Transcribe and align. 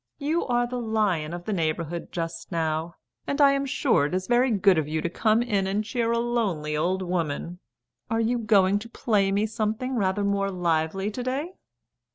"You 0.17 0.47
are 0.47 0.65
the 0.65 0.79
lion 0.79 1.31
of 1.31 1.45
the 1.45 1.53
neighbourhood 1.53 2.11
just 2.11 2.51
now; 2.51 2.95
and 3.27 3.39
I'm 3.39 3.67
sure 3.67 4.07
it 4.07 4.15
is 4.15 4.25
very 4.25 4.49
good 4.49 4.79
of 4.79 4.87
you 4.87 4.99
to 4.99 5.11
come 5.11 5.43
in 5.43 5.67
and 5.67 5.83
cheer 5.83 6.11
a 6.11 6.17
lonely 6.17 6.75
old 6.75 7.03
woman. 7.03 7.59
Are 8.09 8.19
you 8.19 8.39
going 8.39 8.79
to 8.79 8.89
play 8.89 9.31
me 9.31 9.45
something 9.45 9.93
rather 9.95 10.23
more 10.23 10.49
lively 10.49 11.11
to 11.11 11.21
day?" 11.21 11.53